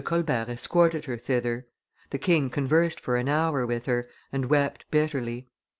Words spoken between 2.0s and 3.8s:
the king conversed for an hour